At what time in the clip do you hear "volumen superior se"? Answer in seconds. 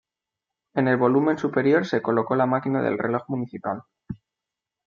0.97-2.01